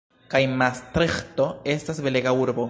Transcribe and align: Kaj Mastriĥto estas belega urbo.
Kaj 0.31 0.39
Mastriĥto 0.61 1.47
estas 1.75 2.03
belega 2.09 2.37
urbo. 2.45 2.59